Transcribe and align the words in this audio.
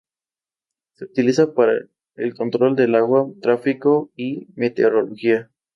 Se 0.95 1.05
utiliza 1.05 1.53
para 1.53 1.73
el 2.15 2.33
control 2.33 2.75
del 2.75 2.95
agua, 2.95 3.23
tráfico 3.39 4.11
y 4.15 4.47
meteorología. 4.55 5.51